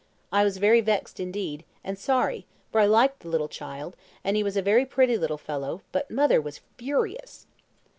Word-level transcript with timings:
I 0.31 0.43
was 0.43 0.57
very 0.57 0.81
vexed 0.81 1.19
indeed, 1.19 1.63
and 1.83 1.95
sorry, 1.95 2.47
for 2.71 2.81
I 2.81 2.87
liked 2.87 3.19
the 3.19 3.47
child, 3.49 3.95
and 4.23 4.35
he 4.35 4.41
was 4.41 4.57
a 4.57 4.61
very 4.63 4.83
pretty 4.83 5.15
little 5.15 5.37
fellow, 5.37 5.83
but 5.91 6.09
mother 6.09 6.41
was 6.41 6.61
furious. 6.75 7.45